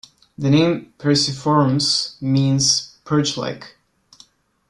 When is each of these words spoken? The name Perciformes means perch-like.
The 0.35 0.49
name 0.49 0.95
Perciformes 0.97 2.19
means 2.19 2.97
perch-like. 3.05 3.75